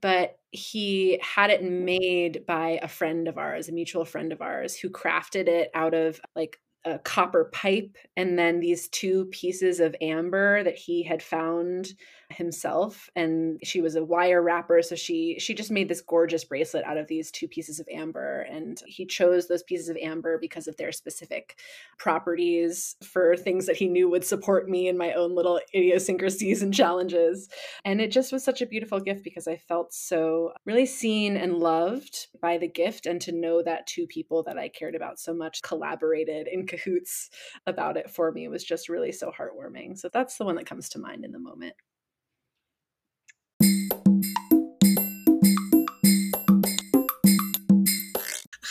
But 0.00 0.38
he 0.52 1.18
had 1.22 1.50
it 1.50 1.62
made 1.62 2.44
by 2.46 2.78
a 2.82 2.88
friend 2.88 3.28
of 3.28 3.36
ours, 3.36 3.68
a 3.68 3.72
mutual 3.72 4.04
friend 4.06 4.32
of 4.32 4.40
ours, 4.40 4.74
who 4.76 4.88
crafted 4.88 5.48
it 5.48 5.70
out 5.74 5.92
of 5.92 6.18
like 6.34 6.58
a 6.86 6.98
copper 6.98 7.46
pipe 7.52 7.96
and 8.16 8.38
then 8.38 8.60
these 8.60 8.88
two 8.88 9.26
pieces 9.26 9.80
of 9.80 9.96
amber 10.00 10.62
that 10.62 10.76
he 10.76 11.02
had 11.02 11.22
found 11.22 11.92
himself 12.30 13.08
and 13.14 13.58
she 13.62 13.80
was 13.80 13.94
a 13.96 14.04
wire 14.04 14.42
wrapper 14.42 14.82
so 14.82 14.94
she 14.94 15.36
she 15.38 15.54
just 15.54 15.70
made 15.70 15.88
this 15.88 16.00
gorgeous 16.00 16.44
bracelet 16.44 16.84
out 16.84 16.96
of 16.96 17.06
these 17.06 17.30
two 17.30 17.46
pieces 17.46 17.78
of 17.78 17.88
amber 17.92 18.46
and 18.50 18.82
he 18.86 19.06
chose 19.06 19.46
those 19.46 19.62
pieces 19.62 19.88
of 19.88 19.96
amber 19.96 20.38
because 20.38 20.66
of 20.66 20.76
their 20.76 20.92
specific 20.92 21.58
properties 21.98 22.96
for 23.02 23.36
things 23.36 23.66
that 23.66 23.76
he 23.76 23.88
knew 23.88 24.08
would 24.08 24.24
support 24.24 24.68
me 24.68 24.88
in 24.88 24.98
my 24.98 25.12
own 25.12 25.34
little 25.34 25.60
idiosyncrasies 25.74 26.62
and 26.62 26.74
challenges. 26.74 27.48
And 27.84 28.00
it 28.00 28.10
just 28.10 28.32
was 28.32 28.44
such 28.44 28.62
a 28.62 28.66
beautiful 28.66 29.00
gift 29.00 29.24
because 29.24 29.48
I 29.48 29.56
felt 29.56 29.92
so 29.92 30.52
really 30.64 30.86
seen 30.86 31.36
and 31.36 31.58
loved 31.58 32.28
by 32.40 32.58
the 32.58 32.68
gift 32.68 33.06
and 33.06 33.20
to 33.22 33.32
know 33.32 33.62
that 33.62 33.86
two 33.86 34.06
people 34.06 34.42
that 34.44 34.58
I 34.58 34.68
cared 34.68 34.94
about 34.94 35.18
so 35.18 35.34
much 35.34 35.62
collaborated 35.62 36.48
in 36.48 36.66
cahoots 36.66 37.30
about 37.66 37.96
it 37.96 38.10
for 38.10 38.32
me 38.32 38.48
was 38.48 38.64
just 38.64 38.88
really 38.88 39.12
so 39.12 39.30
heartwarming. 39.30 39.98
So 39.98 40.08
that's 40.12 40.36
the 40.36 40.44
one 40.44 40.56
that 40.56 40.66
comes 40.66 40.88
to 40.90 40.98
mind 40.98 41.24
in 41.24 41.32
the 41.32 41.38
moment 41.38 41.74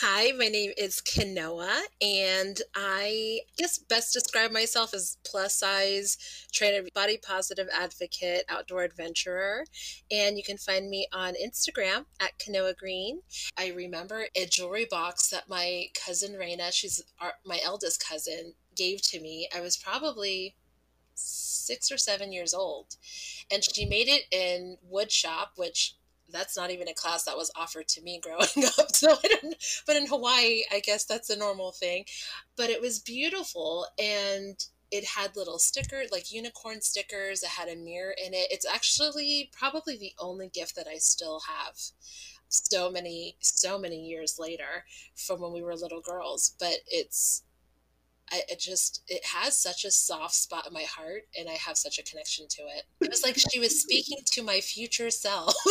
Hi, 0.07 0.33
my 0.37 0.49
name 0.49 0.71
is 0.77 1.01
Kanoa, 1.01 1.79
and 1.99 2.61
I 2.75 3.39
guess 3.57 3.79
best 3.79 4.13
describe 4.13 4.51
myself 4.51 4.93
as 4.93 5.17
plus 5.25 5.55
size 5.55 6.19
trainer, 6.53 6.87
body 6.93 7.17
positive 7.17 7.67
advocate, 7.73 8.43
outdoor 8.47 8.83
adventurer. 8.83 9.65
And 10.11 10.37
you 10.37 10.43
can 10.43 10.57
find 10.57 10.91
me 10.91 11.07
on 11.11 11.33
Instagram 11.43 12.05
at 12.19 12.37
Kanoa 12.37 12.77
Greene. 12.77 13.21
I 13.57 13.71
remember 13.71 14.27
a 14.35 14.45
jewelry 14.45 14.85
box 14.85 15.29
that 15.29 15.49
my 15.49 15.87
cousin 15.95 16.33
Raina, 16.33 16.71
she's 16.71 17.03
our, 17.19 17.33
my 17.43 17.59
eldest 17.65 18.07
cousin, 18.07 18.53
gave 18.75 19.01
to 19.09 19.19
me. 19.19 19.49
I 19.55 19.61
was 19.61 19.75
probably 19.75 20.55
six 21.15 21.91
or 21.91 21.97
seven 21.97 22.31
years 22.31 22.53
old, 22.53 22.95
and 23.49 23.63
she 23.63 23.87
made 23.87 24.07
it 24.07 24.25
in 24.31 24.77
wood 24.83 25.11
shop, 25.11 25.53
which 25.55 25.95
that's 26.31 26.57
not 26.57 26.71
even 26.71 26.87
a 26.87 26.93
class 26.93 27.23
that 27.25 27.37
was 27.37 27.51
offered 27.55 27.87
to 27.89 28.01
me 28.01 28.19
growing 28.21 28.65
up. 28.79 28.95
So 28.95 29.11
I 29.11 29.27
don't, 29.27 29.55
but 29.85 29.95
in 29.95 30.07
Hawaii, 30.07 30.61
I 30.71 30.79
guess 30.79 31.05
that's 31.05 31.29
a 31.29 31.37
normal 31.37 31.71
thing. 31.71 32.05
But 32.55 32.69
it 32.69 32.81
was 32.81 32.99
beautiful 32.99 33.87
and 33.99 34.63
it 34.91 35.05
had 35.05 35.35
little 35.35 35.59
stickers, 35.59 36.11
like 36.11 36.31
unicorn 36.31 36.81
stickers. 36.81 37.43
It 37.43 37.49
had 37.49 37.69
a 37.69 37.75
mirror 37.75 38.13
in 38.23 38.33
it. 38.33 38.47
It's 38.51 38.65
actually 38.65 39.49
probably 39.51 39.97
the 39.97 40.13
only 40.19 40.49
gift 40.49 40.75
that 40.75 40.87
I 40.87 40.97
still 40.97 41.41
have 41.47 41.75
so 42.47 42.91
many, 42.91 43.35
so 43.39 43.77
many 43.77 44.05
years 44.05 44.37
later 44.39 44.85
from 45.15 45.41
when 45.41 45.53
we 45.53 45.63
were 45.63 45.75
little 45.75 46.01
girls. 46.01 46.55
But 46.59 46.77
it's, 46.87 47.43
I, 48.31 48.41
it 48.49 48.59
just 48.59 49.03
it 49.07 49.23
has 49.25 49.57
such 49.61 49.85
a 49.85 49.91
soft 49.91 50.33
spot 50.33 50.65
in 50.67 50.73
my 50.73 50.83
heart 50.83 51.23
and 51.37 51.47
i 51.47 51.53
have 51.53 51.77
such 51.77 51.99
a 51.99 52.03
connection 52.03 52.47
to 52.49 52.63
it. 52.63 52.85
It 53.01 53.09
was 53.09 53.23
like 53.23 53.37
she 53.37 53.59
was 53.59 53.81
speaking 53.81 54.17
to 54.25 54.41
my 54.43 54.61
future 54.61 55.09
self. 55.11 55.53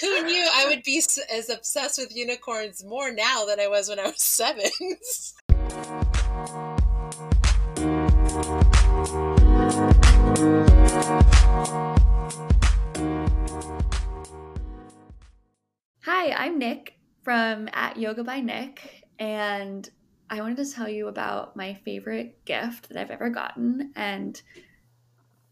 Who 0.00 0.22
knew 0.24 0.48
i 0.52 0.66
would 0.68 0.82
be 0.82 1.02
as 1.32 1.48
obsessed 1.50 1.98
with 1.98 2.14
unicorns 2.14 2.84
more 2.84 3.10
now 3.12 3.44
than 3.44 3.60
i 3.60 3.68
was 3.68 3.88
when 3.88 3.98
i 3.98 4.04
was 4.04 4.22
seven? 4.22 4.70
Hi, 16.04 16.30
I'm 16.32 16.58
Nic 16.58 16.95
from 17.26 17.68
at 17.72 17.96
Yoga 17.96 18.22
by 18.22 18.38
Nic, 18.38 19.02
and 19.18 19.90
I 20.30 20.40
wanted 20.40 20.58
to 20.58 20.72
tell 20.72 20.88
you 20.88 21.08
about 21.08 21.56
my 21.56 21.74
favorite 21.74 22.44
gift 22.44 22.88
that 22.88 22.96
I've 22.96 23.10
ever 23.10 23.30
gotten. 23.30 23.90
And 23.96 24.40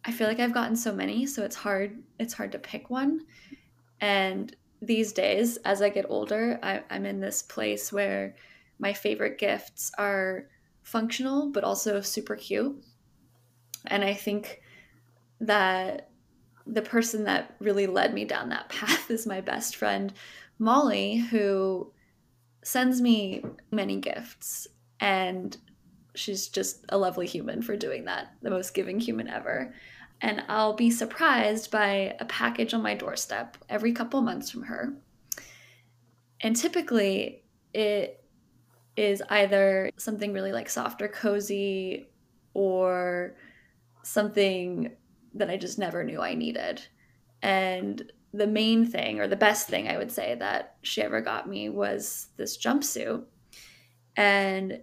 I 0.04 0.12
feel 0.12 0.28
like 0.28 0.38
I've 0.38 0.54
gotten 0.54 0.76
so 0.76 0.94
many, 0.94 1.26
so 1.26 1.42
it's 1.42 1.56
hard. 1.56 2.00
It's 2.20 2.32
hard 2.32 2.52
to 2.52 2.60
pick 2.60 2.90
one. 2.90 3.22
And 4.00 4.54
these 4.82 5.12
days, 5.12 5.56
as 5.64 5.82
I 5.82 5.88
get 5.88 6.06
older, 6.08 6.60
I, 6.62 6.84
I'm 6.90 7.06
in 7.06 7.18
this 7.18 7.42
place 7.42 7.92
where 7.92 8.36
my 8.78 8.92
favorite 8.92 9.38
gifts 9.38 9.90
are 9.98 10.46
functional 10.84 11.50
but 11.50 11.64
also 11.64 12.00
super 12.00 12.36
cute. 12.36 12.84
And 13.88 14.04
I 14.04 14.14
think 14.14 14.60
that 15.40 16.10
the 16.68 16.82
person 16.82 17.24
that 17.24 17.56
really 17.58 17.88
led 17.88 18.14
me 18.14 18.24
down 18.24 18.50
that 18.50 18.68
path 18.68 19.10
is 19.10 19.26
my 19.26 19.40
best 19.40 19.74
friend 19.74 20.12
Molly, 20.58 21.16
who 21.16 21.92
sends 22.62 23.00
me 23.00 23.44
many 23.70 23.96
gifts, 23.96 24.66
and 25.00 25.56
she's 26.14 26.48
just 26.48 26.84
a 26.88 26.98
lovely 26.98 27.26
human 27.26 27.60
for 27.60 27.76
doing 27.76 28.04
that, 28.04 28.34
the 28.42 28.50
most 28.50 28.74
giving 28.74 29.00
human 29.00 29.28
ever. 29.28 29.74
And 30.20 30.44
I'll 30.48 30.74
be 30.74 30.90
surprised 30.90 31.70
by 31.70 32.16
a 32.20 32.24
package 32.24 32.72
on 32.72 32.82
my 32.82 32.94
doorstep 32.94 33.58
every 33.68 33.92
couple 33.92 34.22
months 34.22 34.50
from 34.50 34.62
her. 34.62 34.94
And 36.40 36.56
typically, 36.56 37.42
it 37.72 38.24
is 38.96 39.22
either 39.28 39.90
something 39.96 40.32
really 40.32 40.52
like 40.52 40.68
soft 40.68 41.02
or 41.02 41.08
cozy 41.08 42.06
or 42.54 43.36
something 44.02 44.92
that 45.34 45.50
I 45.50 45.56
just 45.56 45.78
never 45.78 46.04
knew 46.04 46.20
I 46.20 46.34
needed. 46.34 46.86
And 47.42 48.10
the 48.34 48.46
main 48.48 48.84
thing 48.84 49.20
or 49.20 49.28
the 49.28 49.36
best 49.36 49.68
thing 49.68 49.86
I 49.86 49.96
would 49.96 50.10
say 50.10 50.34
that 50.34 50.74
she 50.82 51.02
ever 51.02 51.20
got 51.20 51.48
me 51.48 51.68
was 51.68 52.28
this 52.36 52.58
jumpsuit. 52.58 53.22
And 54.16 54.80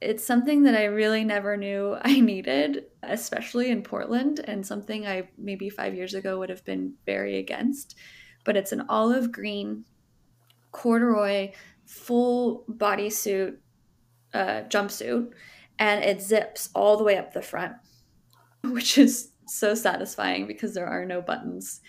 it's 0.00 0.24
something 0.24 0.64
that 0.64 0.74
I 0.74 0.84
really 0.84 1.22
never 1.22 1.56
knew 1.56 1.96
I 2.02 2.18
needed, 2.20 2.86
especially 3.02 3.70
in 3.70 3.82
Portland, 3.82 4.40
and 4.42 4.66
something 4.66 5.06
I 5.06 5.28
maybe 5.38 5.70
five 5.70 5.94
years 5.94 6.14
ago 6.14 6.38
would 6.38 6.50
have 6.50 6.64
been 6.64 6.94
very 7.06 7.38
against. 7.38 7.94
But 8.44 8.56
it's 8.56 8.72
an 8.72 8.86
olive 8.88 9.30
green 9.30 9.84
corduroy 10.72 11.52
full 11.84 12.64
bodysuit 12.68 13.56
uh, 14.34 14.62
jumpsuit, 14.68 15.30
and 15.78 16.04
it 16.04 16.22
zips 16.22 16.70
all 16.74 16.96
the 16.96 17.04
way 17.04 17.18
up 17.18 17.32
the 17.32 17.42
front, 17.42 17.74
which 18.64 18.98
is 18.98 19.29
so 19.50 19.74
satisfying 19.74 20.46
because 20.46 20.74
there 20.74 20.86
are 20.86 21.04
no 21.04 21.20
buttons 21.20 21.80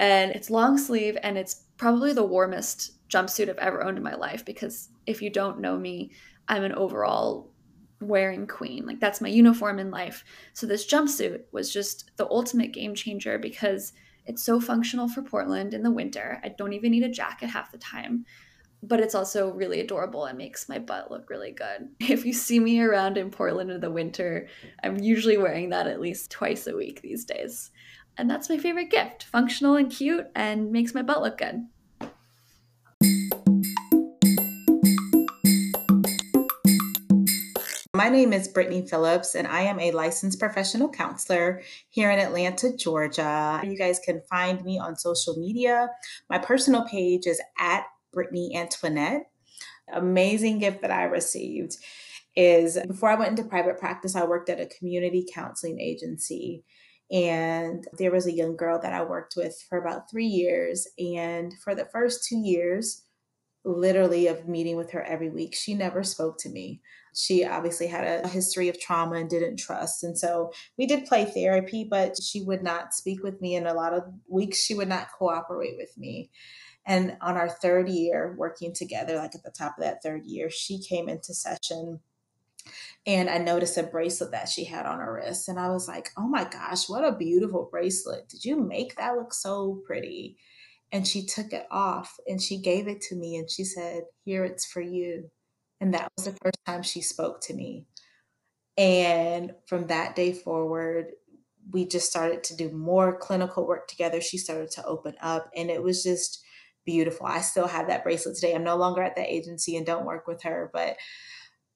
and 0.00 0.32
it's 0.32 0.48
long 0.48 0.78
sleeve 0.78 1.18
and 1.22 1.36
it's 1.36 1.66
probably 1.76 2.12
the 2.12 2.24
warmest 2.24 2.92
jumpsuit 3.10 3.50
I've 3.50 3.58
ever 3.58 3.84
owned 3.84 3.98
in 3.98 4.02
my 4.02 4.14
life 4.14 4.44
because 4.44 4.88
if 5.06 5.20
you 5.20 5.28
don't 5.28 5.60
know 5.60 5.76
me, 5.76 6.12
I'm 6.48 6.64
an 6.64 6.72
overall 6.72 7.50
wearing 8.00 8.46
queen. 8.46 8.86
Like 8.86 8.98
that's 8.98 9.20
my 9.20 9.28
uniform 9.28 9.78
in 9.78 9.90
life. 9.90 10.24
So 10.54 10.66
this 10.66 10.90
jumpsuit 10.90 11.42
was 11.52 11.70
just 11.72 12.10
the 12.16 12.28
ultimate 12.30 12.72
game 12.72 12.94
changer 12.94 13.38
because 13.38 13.92
it's 14.24 14.42
so 14.42 14.58
functional 14.58 15.08
for 15.08 15.22
Portland 15.22 15.74
in 15.74 15.82
the 15.82 15.90
winter. 15.90 16.40
I 16.42 16.48
don't 16.48 16.72
even 16.72 16.92
need 16.92 17.02
a 17.02 17.10
jacket 17.10 17.48
half 17.48 17.70
the 17.70 17.78
time. 17.78 18.24
But 18.82 19.00
it's 19.00 19.14
also 19.14 19.52
really 19.52 19.80
adorable 19.80 20.24
and 20.24 20.38
makes 20.38 20.68
my 20.68 20.78
butt 20.78 21.10
look 21.10 21.28
really 21.28 21.52
good. 21.52 21.90
If 22.00 22.24
you 22.24 22.32
see 22.32 22.58
me 22.58 22.80
around 22.80 23.18
in 23.18 23.30
Portland 23.30 23.70
in 23.70 23.80
the 23.80 23.90
winter, 23.90 24.48
I'm 24.82 24.98
usually 24.98 25.36
wearing 25.36 25.70
that 25.70 25.86
at 25.86 26.00
least 26.00 26.30
twice 26.30 26.66
a 26.66 26.76
week 26.76 27.02
these 27.02 27.24
days. 27.24 27.70
And 28.16 28.28
that's 28.28 28.48
my 28.48 28.58
favorite 28.58 28.90
gift 28.90 29.24
functional 29.24 29.76
and 29.76 29.90
cute 29.90 30.26
and 30.34 30.72
makes 30.72 30.94
my 30.94 31.02
butt 31.02 31.22
look 31.22 31.38
good. 31.38 31.66
My 38.00 38.08
name 38.08 38.32
is 38.32 38.48
Brittany 38.48 38.86
Phillips, 38.86 39.34
and 39.34 39.46
I 39.46 39.60
am 39.60 39.78
a 39.78 39.92
licensed 39.92 40.40
professional 40.40 40.88
counselor 40.88 41.60
here 41.90 42.10
in 42.10 42.18
Atlanta, 42.18 42.74
Georgia. 42.74 43.60
You 43.62 43.76
guys 43.76 44.00
can 44.02 44.22
find 44.22 44.64
me 44.64 44.78
on 44.78 44.96
social 44.96 45.36
media. 45.36 45.90
My 46.30 46.38
personal 46.38 46.88
page 46.88 47.26
is 47.26 47.42
at 47.58 47.84
Brittany 48.12 48.52
Antoinette. 48.56 49.30
Amazing 49.92 50.58
gift 50.58 50.82
that 50.82 50.90
I 50.90 51.04
received 51.04 51.76
is 52.36 52.78
before 52.86 53.10
I 53.10 53.16
went 53.16 53.30
into 53.30 53.48
private 53.48 53.78
practice, 53.78 54.14
I 54.14 54.24
worked 54.24 54.48
at 54.48 54.60
a 54.60 54.66
community 54.78 55.26
counseling 55.32 55.80
agency. 55.80 56.64
And 57.10 57.84
there 57.98 58.12
was 58.12 58.26
a 58.26 58.32
young 58.32 58.56
girl 58.56 58.78
that 58.80 58.92
I 58.92 59.02
worked 59.02 59.34
with 59.36 59.60
for 59.68 59.78
about 59.78 60.08
three 60.08 60.26
years. 60.26 60.86
And 60.98 61.52
for 61.64 61.74
the 61.74 61.88
first 61.92 62.24
two 62.28 62.38
years, 62.38 63.02
literally 63.64 64.28
of 64.28 64.48
meeting 64.48 64.76
with 64.76 64.92
her 64.92 65.02
every 65.02 65.28
week, 65.28 65.54
she 65.54 65.74
never 65.74 66.04
spoke 66.04 66.38
to 66.38 66.48
me. 66.48 66.80
She 67.14 67.44
obviously 67.44 67.86
had 67.86 68.24
a 68.24 68.28
history 68.28 68.68
of 68.68 68.80
trauma 68.80 69.16
and 69.16 69.28
didn't 69.28 69.58
trust. 69.58 70.04
And 70.04 70.18
so 70.18 70.52
we 70.78 70.86
did 70.86 71.06
play 71.06 71.24
therapy, 71.24 71.86
but 71.88 72.20
she 72.22 72.42
would 72.42 72.62
not 72.62 72.94
speak 72.94 73.22
with 73.22 73.40
me. 73.40 73.56
And 73.56 73.66
a 73.66 73.74
lot 73.74 73.92
of 73.92 74.04
weeks, 74.28 74.62
she 74.62 74.74
would 74.74 74.88
not 74.88 75.08
cooperate 75.18 75.76
with 75.76 75.96
me. 75.98 76.30
And 76.86 77.16
on 77.20 77.36
our 77.36 77.48
third 77.48 77.88
year 77.88 78.34
working 78.38 78.72
together, 78.74 79.16
like 79.16 79.34
at 79.34 79.42
the 79.42 79.50
top 79.50 79.76
of 79.76 79.84
that 79.84 80.02
third 80.02 80.24
year, 80.24 80.50
she 80.50 80.82
came 80.82 81.08
into 81.08 81.34
session 81.34 82.00
and 83.06 83.30
I 83.30 83.38
noticed 83.38 83.78
a 83.78 83.82
bracelet 83.82 84.32
that 84.32 84.48
she 84.48 84.64
had 84.64 84.86
on 84.86 84.98
her 84.98 85.14
wrist. 85.14 85.48
And 85.48 85.58
I 85.58 85.70
was 85.70 85.88
like, 85.88 86.10
oh 86.16 86.28
my 86.28 86.44
gosh, 86.44 86.88
what 86.88 87.04
a 87.04 87.16
beautiful 87.16 87.68
bracelet. 87.70 88.28
Did 88.28 88.44
you 88.44 88.60
make 88.60 88.96
that 88.96 89.16
look 89.16 89.32
so 89.32 89.82
pretty? 89.86 90.36
And 90.92 91.06
she 91.06 91.24
took 91.24 91.52
it 91.52 91.66
off 91.70 92.16
and 92.26 92.42
she 92.42 92.60
gave 92.60 92.88
it 92.88 93.00
to 93.02 93.16
me 93.16 93.36
and 93.36 93.50
she 93.50 93.64
said, 93.64 94.02
Here, 94.24 94.44
it's 94.44 94.66
for 94.66 94.80
you. 94.80 95.30
And 95.80 95.94
that 95.94 96.10
was 96.16 96.26
the 96.26 96.36
first 96.42 96.58
time 96.66 96.82
she 96.82 97.00
spoke 97.00 97.40
to 97.42 97.54
me. 97.54 97.86
And 98.76 99.54
from 99.66 99.86
that 99.86 100.14
day 100.14 100.32
forward, 100.32 101.12
we 101.70 101.86
just 101.86 102.08
started 102.08 102.44
to 102.44 102.56
do 102.56 102.70
more 102.70 103.16
clinical 103.16 103.66
work 103.66 103.88
together. 103.88 104.20
She 104.20 104.38
started 104.38 104.70
to 104.72 104.84
open 104.84 105.14
up, 105.20 105.50
and 105.56 105.70
it 105.70 105.82
was 105.82 106.02
just 106.02 106.42
beautiful. 106.84 107.26
I 107.26 107.40
still 107.40 107.66
have 107.66 107.88
that 107.88 108.02
bracelet 108.02 108.36
today. 108.36 108.54
I'm 108.54 108.64
no 108.64 108.76
longer 108.76 109.02
at 109.02 109.16
the 109.16 109.32
agency 109.32 109.76
and 109.76 109.86
don't 109.86 110.06
work 110.06 110.26
with 110.26 110.42
her, 110.42 110.70
but 110.72 110.96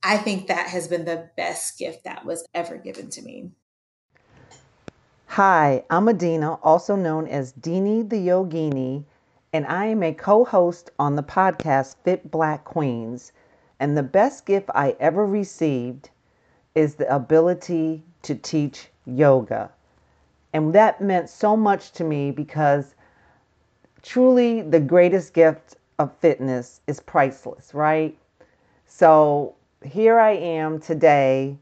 I 0.02 0.16
think 0.16 0.46
that 0.48 0.68
has 0.68 0.88
been 0.88 1.04
the 1.04 1.30
best 1.36 1.78
gift 1.78 2.04
that 2.04 2.24
was 2.24 2.44
ever 2.54 2.76
given 2.76 3.10
to 3.10 3.22
me. 3.22 3.50
Hi, 5.26 5.84
I'm 5.90 6.08
Adina, 6.08 6.54
also 6.62 6.94
known 6.94 7.26
as 7.26 7.52
Deanie 7.54 8.08
the 8.08 8.16
Yogini, 8.16 9.04
and 9.52 9.66
I 9.66 9.86
am 9.86 10.02
a 10.02 10.12
co 10.12 10.44
host 10.44 10.90
on 10.98 11.16
the 11.16 11.22
podcast 11.22 11.96
Fit 12.04 12.30
Black 12.30 12.64
Queens. 12.64 13.32
And 13.84 13.98
the 13.98 14.02
best 14.02 14.46
gift 14.46 14.70
I 14.74 14.96
ever 14.98 15.26
received 15.26 16.08
is 16.74 16.94
the 16.94 17.14
ability 17.14 18.02
to 18.22 18.34
teach 18.34 18.88
yoga. 19.04 19.72
And 20.54 20.72
that 20.72 21.02
meant 21.02 21.28
so 21.28 21.54
much 21.54 21.92
to 21.92 22.02
me 22.02 22.30
because 22.30 22.94
truly 24.00 24.62
the 24.62 24.80
greatest 24.80 25.34
gift 25.34 25.76
of 25.98 26.16
fitness 26.16 26.80
is 26.86 26.98
priceless, 26.98 27.74
right? 27.74 28.16
So 28.86 29.54
here 29.82 30.18
I 30.18 30.30
am 30.30 30.80
today, 30.80 31.58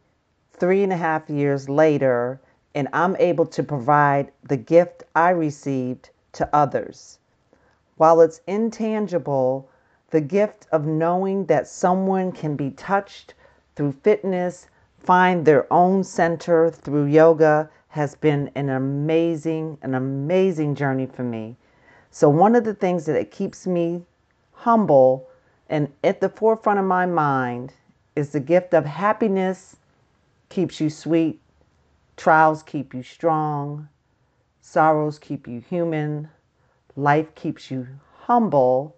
three 0.52 0.84
and 0.84 0.92
a 0.92 0.96
half 0.96 1.28
years 1.28 1.68
later, 1.68 2.40
and 2.72 2.86
I'm 2.92 3.16
able 3.16 3.46
to 3.46 3.64
provide 3.64 4.30
the 4.44 4.56
gift 4.56 5.02
I 5.16 5.30
received 5.30 6.10
to 6.34 6.48
others. 6.54 7.18
While 7.96 8.20
it's 8.20 8.42
intangible, 8.46 9.68
the 10.12 10.20
gift 10.20 10.66
of 10.72 10.84
knowing 10.86 11.46
that 11.46 11.66
someone 11.66 12.30
can 12.30 12.54
be 12.54 12.70
touched 12.72 13.32
through 13.74 13.92
fitness, 14.04 14.68
find 14.98 15.46
their 15.46 15.66
own 15.72 16.04
center 16.04 16.70
through 16.70 17.06
yoga 17.06 17.70
has 17.88 18.14
been 18.14 18.50
an 18.54 18.68
amazing, 18.68 19.78
an 19.80 19.94
amazing 19.94 20.74
journey 20.74 21.06
for 21.06 21.22
me. 21.22 21.56
So, 22.10 22.28
one 22.28 22.54
of 22.54 22.64
the 22.64 22.74
things 22.74 23.06
that 23.06 23.16
it 23.16 23.30
keeps 23.30 23.66
me 23.66 24.04
humble 24.52 25.30
and 25.70 25.90
at 26.04 26.20
the 26.20 26.28
forefront 26.28 26.78
of 26.78 26.84
my 26.84 27.06
mind 27.06 27.72
is 28.14 28.30
the 28.32 28.40
gift 28.40 28.74
of 28.74 28.84
happiness 28.84 29.76
keeps 30.50 30.78
you 30.78 30.90
sweet, 30.90 31.40
trials 32.18 32.62
keep 32.62 32.92
you 32.92 33.02
strong, 33.02 33.88
sorrows 34.60 35.18
keep 35.18 35.48
you 35.48 35.60
human, 35.60 36.28
life 36.96 37.34
keeps 37.34 37.70
you 37.70 37.86
humble, 38.26 38.94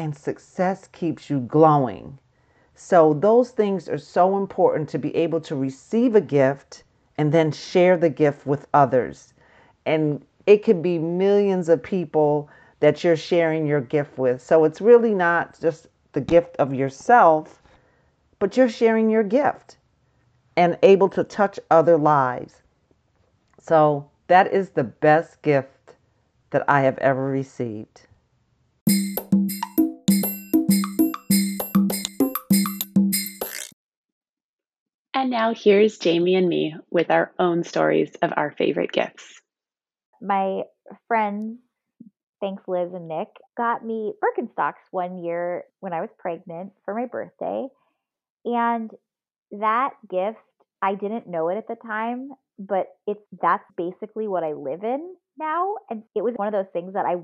and 0.00 0.16
success 0.16 0.88
keeps 0.88 1.30
you 1.30 1.40
glowing. 1.40 2.18
So, 2.74 3.12
those 3.14 3.50
things 3.50 3.88
are 3.88 3.98
so 3.98 4.36
important 4.36 4.88
to 4.88 4.98
be 4.98 5.14
able 5.14 5.40
to 5.42 5.54
receive 5.54 6.14
a 6.14 6.20
gift 6.20 6.82
and 7.18 7.32
then 7.32 7.52
share 7.52 7.96
the 7.98 8.08
gift 8.10 8.46
with 8.46 8.66
others. 8.72 9.34
And 9.84 10.24
it 10.46 10.64
could 10.64 10.82
be 10.82 10.98
millions 10.98 11.68
of 11.68 11.82
people 11.82 12.48
that 12.80 13.04
you're 13.04 13.16
sharing 13.16 13.66
your 13.66 13.80
gift 13.80 14.18
with. 14.18 14.42
So 14.42 14.64
it's 14.64 14.80
really 14.80 15.14
not 15.14 15.60
just 15.60 15.86
the 16.12 16.20
gift 16.20 16.56
of 16.56 16.74
yourself, 16.74 17.62
but 18.38 18.56
you're 18.56 18.68
sharing 18.68 19.10
your 19.10 19.22
gift 19.22 19.76
and 20.56 20.78
able 20.82 21.08
to 21.10 21.22
touch 21.22 21.60
other 21.70 21.96
lives. 21.96 22.62
So 23.60 24.08
that 24.26 24.52
is 24.52 24.70
the 24.70 24.84
best 24.84 25.42
gift 25.42 25.94
that 26.50 26.64
I 26.68 26.80
have 26.80 26.98
ever 26.98 27.26
received. 27.26 28.06
And 35.20 35.28
now 35.28 35.52
here's 35.52 35.98
Jamie 35.98 36.34
and 36.34 36.48
me 36.48 36.74
with 36.90 37.10
our 37.10 37.30
own 37.38 37.62
stories 37.62 38.10
of 38.22 38.32
our 38.38 38.52
favorite 38.52 38.90
gifts 38.90 39.40
my 40.20 40.62
friends, 41.08 41.58
thanks 42.40 42.62
Liz 42.66 42.92
and 42.94 43.08
Nick, 43.08 43.28
got 43.56 43.84
me 43.84 44.12
Birkenstocks 44.22 44.82
one 44.90 45.22
year 45.22 45.64
when 45.80 45.92
I 45.92 46.00
was 46.00 46.10
pregnant 46.18 46.72
for 46.84 46.94
my 46.94 47.06
birthday. 47.06 47.66
And 48.44 48.90
that 49.52 49.90
gift, 50.08 50.38
I 50.82 50.94
didn't 50.94 51.26
know 51.28 51.48
it 51.48 51.56
at 51.56 51.68
the 51.68 51.76
time, 51.76 52.30
but 52.58 52.86
it's 53.06 53.20
that's 53.40 53.64
basically 53.76 54.28
what 54.28 54.44
I 54.44 54.52
live 54.52 54.84
in 54.84 55.14
now. 55.38 55.74
And 55.88 56.02
it 56.14 56.22
was 56.22 56.34
one 56.36 56.48
of 56.48 56.52
those 56.52 56.72
things 56.72 56.94
that 56.94 57.06
I 57.06 57.16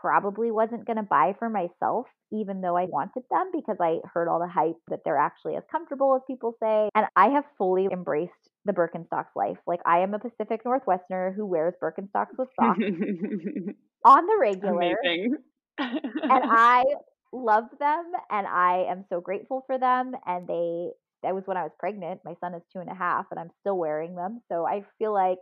probably 0.00 0.50
wasn't 0.50 0.86
going 0.86 0.96
to 0.96 1.02
buy 1.02 1.34
for 1.38 1.48
myself, 1.48 2.06
even 2.32 2.60
though 2.60 2.76
I 2.76 2.84
wanted 2.84 3.22
them 3.30 3.50
because 3.52 3.76
I 3.80 3.98
heard 4.12 4.28
all 4.28 4.40
the 4.40 4.48
hype 4.48 4.76
that 4.88 5.00
they're 5.04 5.18
actually 5.18 5.56
as 5.56 5.62
comfortable 5.70 6.14
as 6.16 6.22
people 6.26 6.56
say. 6.60 6.88
And 6.94 7.06
I 7.16 7.28
have 7.28 7.44
fully 7.58 7.88
embraced 7.92 8.32
the 8.64 8.72
Birkenstocks 8.72 9.34
life. 9.36 9.58
Like 9.66 9.80
I 9.86 10.00
am 10.00 10.14
a 10.14 10.18
Pacific 10.18 10.62
Northwesterner 10.64 11.34
who 11.34 11.46
wears 11.46 11.74
Birkenstocks 11.82 12.36
with 12.38 12.48
socks 12.58 12.78
on 14.04 14.26
the 14.26 14.36
regular. 14.40 14.96
Amazing. 15.04 15.36
and 15.78 16.00
I 16.22 16.84
love 17.32 17.64
them 17.78 18.12
and 18.30 18.46
I 18.46 18.86
am 18.90 19.04
so 19.08 19.20
grateful 19.20 19.64
for 19.66 19.78
them. 19.78 20.12
And 20.26 20.46
they, 20.46 20.88
that 21.22 21.34
was 21.34 21.44
when 21.46 21.56
I 21.56 21.62
was 21.62 21.72
pregnant. 21.78 22.20
My 22.24 22.34
son 22.40 22.54
is 22.54 22.62
two 22.72 22.80
and 22.80 22.90
a 22.90 22.94
half 22.94 23.26
and 23.30 23.40
I'm 23.40 23.50
still 23.60 23.78
wearing 23.78 24.14
them. 24.14 24.40
So 24.50 24.66
I 24.66 24.82
feel 24.98 25.12
like 25.12 25.38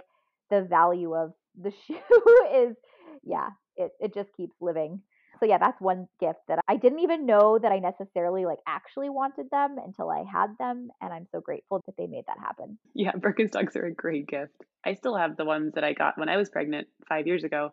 the 0.50 0.62
value 0.62 1.14
of 1.14 1.32
the 1.60 1.72
shoe 1.86 1.96
is, 2.54 2.76
yeah, 3.22 3.48
it, 3.76 3.92
it 4.00 4.14
just 4.14 4.30
keeps 4.36 4.54
living. 4.60 5.02
So 5.38 5.46
yeah, 5.46 5.58
that's 5.58 5.80
one 5.80 6.06
gift 6.20 6.40
that 6.48 6.58
I 6.68 6.76
didn't 6.76 7.00
even 7.00 7.24
know 7.24 7.58
that 7.58 7.72
I 7.72 7.78
necessarily 7.78 8.44
like 8.44 8.58
actually 8.66 9.08
wanted 9.08 9.46
them 9.50 9.76
until 9.82 10.10
I 10.10 10.24
had 10.30 10.48
them 10.58 10.90
and 11.00 11.12
I'm 11.12 11.26
so 11.32 11.40
grateful 11.40 11.80
that 11.86 11.96
they 11.96 12.06
made 12.06 12.24
that 12.26 12.38
happen. 12.38 12.78
Yeah, 12.94 13.12
Birkenstocks 13.12 13.74
are 13.76 13.86
a 13.86 13.94
great 13.94 14.26
gift. 14.26 14.52
I 14.84 14.94
still 14.94 15.16
have 15.16 15.36
the 15.36 15.46
ones 15.46 15.72
that 15.74 15.84
I 15.84 15.94
got 15.94 16.18
when 16.18 16.28
I 16.28 16.36
was 16.36 16.50
pregnant 16.50 16.88
5 17.08 17.26
years 17.26 17.44
ago 17.44 17.72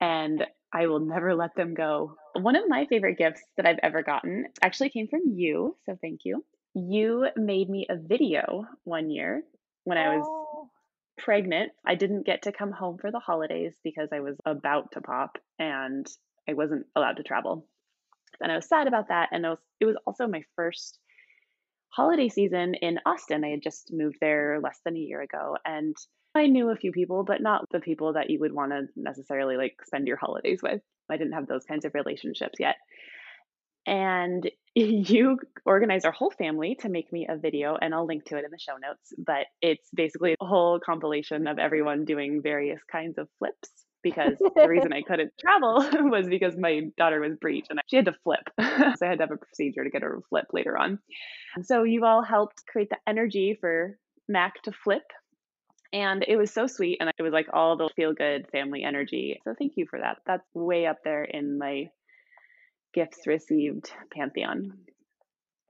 and 0.00 0.44
I 0.72 0.86
will 0.86 1.00
never 1.00 1.34
let 1.34 1.54
them 1.56 1.74
go. 1.74 2.14
One 2.34 2.54
of 2.54 2.68
my 2.68 2.86
favorite 2.86 3.18
gifts 3.18 3.42
that 3.56 3.66
I've 3.66 3.80
ever 3.82 4.02
gotten 4.02 4.46
actually 4.62 4.90
came 4.90 5.08
from 5.08 5.22
you, 5.26 5.76
so 5.86 5.96
thank 6.00 6.20
you. 6.24 6.44
You 6.74 7.28
made 7.36 7.68
me 7.68 7.86
a 7.88 7.96
video 7.96 8.66
one 8.84 9.10
year 9.10 9.42
when 9.84 9.98
I 9.98 10.16
was 10.16 10.26
oh. 10.28 10.70
Pregnant. 11.18 11.72
I 11.86 11.94
didn't 11.94 12.26
get 12.26 12.42
to 12.42 12.52
come 12.52 12.72
home 12.72 12.98
for 12.98 13.10
the 13.10 13.18
holidays 13.18 13.74
because 13.84 14.08
I 14.12 14.20
was 14.20 14.36
about 14.46 14.92
to 14.92 15.00
pop 15.00 15.38
and 15.58 16.06
I 16.48 16.54
wasn't 16.54 16.86
allowed 16.96 17.18
to 17.18 17.22
travel. 17.22 17.66
And 18.40 18.52
I 18.52 18.56
was 18.56 18.68
sad 18.68 18.86
about 18.86 19.08
that. 19.08 19.30
And 19.32 19.44
it 19.44 19.48
was, 19.48 19.58
it 19.80 19.84
was 19.84 19.96
also 20.06 20.26
my 20.26 20.42
first 20.56 20.98
holiday 21.90 22.28
season 22.28 22.74
in 22.74 22.98
Austin. 23.04 23.44
I 23.44 23.50
had 23.50 23.62
just 23.62 23.92
moved 23.92 24.18
there 24.20 24.60
less 24.62 24.78
than 24.84 24.96
a 24.96 25.00
year 25.00 25.20
ago. 25.20 25.56
And 25.64 25.96
I 26.34 26.46
knew 26.46 26.70
a 26.70 26.76
few 26.76 26.92
people, 26.92 27.24
but 27.24 27.42
not 27.42 27.64
the 27.70 27.80
people 27.80 28.12
that 28.14 28.30
you 28.30 28.38
would 28.40 28.52
want 28.52 28.72
to 28.72 28.86
necessarily 28.96 29.56
like 29.56 29.76
spend 29.84 30.06
your 30.06 30.16
holidays 30.16 30.60
with. 30.62 30.80
I 31.10 31.16
didn't 31.16 31.32
have 31.32 31.46
those 31.46 31.64
kinds 31.64 31.84
of 31.84 31.94
relationships 31.94 32.58
yet. 32.60 32.76
And 33.88 34.48
you 34.74 35.38
organized 35.64 36.06
our 36.06 36.12
whole 36.12 36.30
family 36.30 36.76
to 36.80 36.88
make 36.88 37.12
me 37.12 37.26
a 37.28 37.36
video, 37.36 37.76
and 37.80 37.94
I'll 37.94 38.06
link 38.06 38.26
to 38.26 38.36
it 38.36 38.44
in 38.44 38.50
the 38.50 38.58
show 38.58 38.76
notes. 38.76 39.12
But 39.18 39.46
it's 39.60 39.88
basically 39.94 40.36
a 40.40 40.46
whole 40.46 40.78
compilation 40.78 41.46
of 41.48 41.58
everyone 41.58 42.04
doing 42.04 42.42
various 42.42 42.80
kinds 42.92 43.18
of 43.18 43.28
flips 43.38 43.70
because 44.02 44.34
the 44.38 44.68
reason 44.68 44.92
I 44.92 45.02
couldn't 45.02 45.32
travel 45.40 45.88
was 46.10 46.28
because 46.28 46.54
my 46.56 46.82
daughter 46.96 47.20
was 47.20 47.36
breech 47.40 47.66
and 47.70 47.80
she 47.86 47.96
had 47.96 48.04
to 48.04 48.14
flip. 48.22 48.48
so 48.60 49.06
I 49.06 49.08
had 49.08 49.18
to 49.18 49.24
have 49.24 49.32
a 49.32 49.36
procedure 49.36 49.82
to 49.82 49.90
get 49.90 50.02
her 50.02 50.16
to 50.16 50.22
flip 50.28 50.46
later 50.52 50.78
on. 50.78 51.00
So 51.62 51.82
you 51.82 52.04
all 52.04 52.22
helped 52.22 52.64
create 52.66 52.90
the 52.90 52.98
energy 53.08 53.56
for 53.60 53.98
Mac 54.28 54.62
to 54.64 54.72
flip. 54.72 55.02
And 55.92 56.24
it 56.28 56.36
was 56.36 56.52
so 56.52 56.66
sweet. 56.66 56.98
And 57.00 57.10
it 57.18 57.22
was 57.22 57.32
like 57.32 57.48
all 57.52 57.76
the 57.76 57.88
feel 57.96 58.12
good 58.12 58.46
family 58.52 58.84
energy. 58.84 59.40
So 59.44 59.54
thank 59.58 59.72
you 59.76 59.86
for 59.88 59.98
that. 59.98 60.18
That's 60.26 60.44
way 60.54 60.86
up 60.86 60.98
there 61.02 61.24
in 61.24 61.58
my 61.58 61.88
gifts 62.94 63.26
received 63.26 63.90
pantheon. 64.12 64.72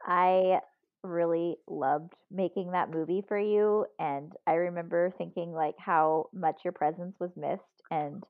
I 0.04 0.61
really 1.02 1.57
loved 1.68 2.12
making 2.31 2.72
that 2.72 2.90
movie 2.90 3.22
for 3.28 3.38
you 3.38 3.87
and 3.98 4.33
I 4.46 4.54
remember 4.54 5.12
thinking 5.16 5.52
like 5.52 5.76
how 5.78 6.28
much 6.33 6.57
your 6.64 6.72
presence 6.72 7.14
was 7.20 7.31
missed 7.37 7.62
and 7.90 8.24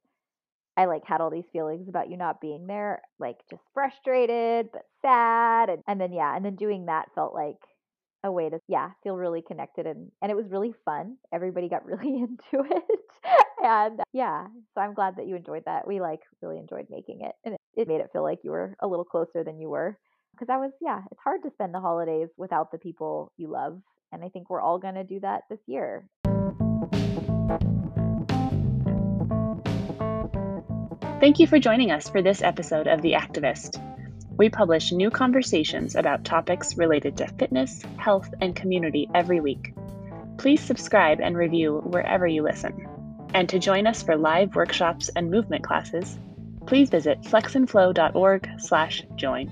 I 0.76 0.84
like 0.84 1.02
had 1.04 1.20
all 1.20 1.30
these 1.30 1.48
feelings 1.52 1.88
about 1.88 2.08
you 2.08 2.16
not 2.16 2.40
being 2.40 2.66
there, 2.66 3.02
like 3.18 3.36
just 3.50 3.62
frustrated 3.74 4.70
but 4.72 4.82
sad 5.02 5.70
and, 5.70 5.82
and 5.88 6.00
then 6.00 6.12
yeah, 6.12 6.36
and 6.36 6.44
then 6.44 6.56
doing 6.56 6.86
that 6.86 7.06
felt 7.14 7.34
like 7.34 7.56
a 8.22 8.30
way 8.30 8.48
to 8.48 8.60
yeah, 8.68 8.90
feel 9.02 9.16
really 9.16 9.42
connected 9.42 9.86
and 9.86 10.10
and 10.22 10.30
it 10.30 10.36
was 10.36 10.46
really 10.50 10.72
fun. 10.84 11.16
Everybody 11.32 11.68
got 11.68 11.84
really 11.86 12.16
into 12.18 12.64
it. 12.70 13.00
And 13.62 14.00
yeah, 14.12 14.46
so 14.74 14.80
I'm 14.80 14.94
glad 14.94 15.16
that 15.16 15.26
you 15.26 15.36
enjoyed 15.36 15.64
that. 15.66 15.86
We 15.86 16.00
like 16.00 16.20
really 16.42 16.58
enjoyed 16.58 16.86
making 16.90 17.20
it 17.22 17.32
and 17.44 17.54
it, 17.54 17.60
it 17.76 17.88
made 17.88 18.00
it 18.00 18.10
feel 18.12 18.22
like 18.22 18.40
you 18.42 18.50
were 18.50 18.76
a 18.80 18.86
little 18.86 19.04
closer 19.04 19.44
than 19.44 19.60
you 19.60 19.68
were 19.68 19.98
because 20.32 20.52
I 20.52 20.58
was 20.58 20.72
yeah, 20.80 21.00
it's 21.10 21.20
hard 21.22 21.42
to 21.42 21.50
spend 21.50 21.74
the 21.74 21.80
holidays 21.80 22.28
without 22.36 22.70
the 22.70 22.78
people 22.78 23.32
you 23.36 23.50
love 23.50 23.80
and 24.12 24.24
I 24.24 24.28
think 24.28 24.48
we're 24.48 24.60
all 24.60 24.78
going 24.78 24.94
to 24.94 25.04
do 25.04 25.20
that 25.20 25.42
this 25.50 25.60
year. 25.66 26.08
Thank 31.20 31.40
you 31.40 31.48
for 31.48 31.58
joining 31.58 31.90
us 31.90 32.08
for 32.08 32.22
this 32.22 32.42
episode 32.42 32.86
of 32.86 33.02
The 33.02 33.14
Activist. 33.14 33.82
We 34.36 34.48
publish 34.50 34.92
new 34.92 35.10
conversations 35.10 35.96
about 35.96 36.24
topics 36.24 36.76
related 36.76 37.16
to 37.16 37.26
fitness, 37.26 37.82
health, 37.96 38.32
and 38.40 38.54
community 38.54 39.10
every 39.12 39.40
week. 39.40 39.74
Please 40.36 40.60
subscribe 40.60 41.20
and 41.20 41.36
review 41.36 41.78
wherever 41.84 42.24
you 42.24 42.44
listen. 42.44 42.87
And 43.34 43.48
to 43.50 43.58
join 43.58 43.86
us 43.86 44.02
for 44.02 44.16
live 44.16 44.54
workshops 44.54 45.10
and 45.14 45.30
movement 45.30 45.64
classes, 45.64 46.18
please 46.66 46.88
visit 46.90 47.22
flexandflow.org/join. 47.22 49.50